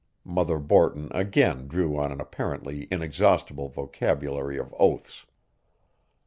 [0.25, 5.27] Mother Borton again drew on an apparently inexhaustible vocabulary of oaths.